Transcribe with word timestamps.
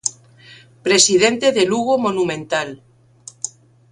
Presidente 0.81 1.51
de 1.51 1.63
Lugo 1.67 1.99
Monumental. 1.99 2.81